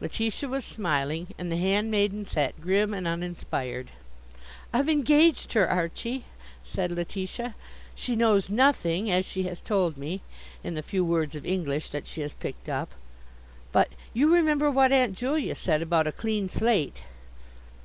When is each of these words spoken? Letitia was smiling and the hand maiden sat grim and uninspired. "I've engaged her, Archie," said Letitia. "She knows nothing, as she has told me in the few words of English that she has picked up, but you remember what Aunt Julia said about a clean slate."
Letitia 0.00 0.48
was 0.48 0.64
smiling 0.64 1.28
and 1.38 1.52
the 1.52 1.56
hand 1.58 1.92
maiden 1.92 2.24
sat 2.24 2.60
grim 2.60 2.92
and 2.92 3.06
uninspired. 3.06 3.92
"I've 4.72 4.88
engaged 4.88 5.52
her, 5.52 5.70
Archie," 5.70 6.24
said 6.64 6.90
Letitia. 6.90 7.54
"She 7.94 8.16
knows 8.16 8.50
nothing, 8.50 9.08
as 9.12 9.24
she 9.24 9.44
has 9.44 9.60
told 9.60 9.96
me 9.96 10.22
in 10.64 10.74
the 10.74 10.82
few 10.82 11.04
words 11.04 11.36
of 11.36 11.46
English 11.46 11.90
that 11.90 12.08
she 12.08 12.20
has 12.22 12.34
picked 12.34 12.68
up, 12.68 12.94
but 13.70 13.90
you 14.12 14.34
remember 14.34 14.72
what 14.72 14.90
Aunt 14.90 15.16
Julia 15.16 15.54
said 15.54 15.82
about 15.82 16.08
a 16.08 16.10
clean 16.10 16.48
slate." 16.48 17.02